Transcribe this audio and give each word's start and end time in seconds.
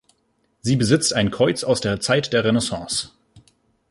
Sie 0.61 0.77
besitzt 0.77 1.13
ein 1.13 1.29
Kreuz 1.29 1.63
aus 1.63 1.79
der 1.79 1.99
Zeit 1.99 2.33
der 2.33 2.43
Renaissance. 2.43 3.09